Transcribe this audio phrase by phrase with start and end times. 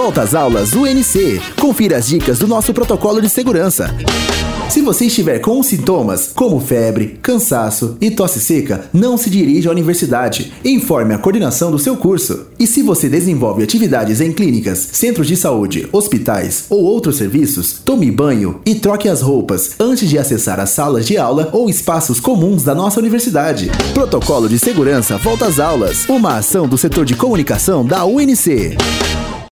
[0.00, 1.42] Volta às aulas UNC.
[1.60, 3.94] Confira as dicas do nosso protocolo de segurança.
[4.70, 9.72] Se você estiver com sintomas como febre, cansaço e tosse seca, não se dirija à
[9.72, 10.54] universidade.
[10.64, 12.46] Informe a coordenação do seu curso.
[12.58, 18.10] E se você desenvolve atividades em clínicas, centros de saúde, hospitais ou outros serviços, tome
[18.10, 22.62] banho e troque as roupas antes de acessar as salas de aula ou espaços comuns
[22.62, 23.70] da nossa universidade.
[23.92, 26.08] Protocolo de segurança volta às aulas.
[26.08, 28.78] Uma ação do setor de comunicação da UNC.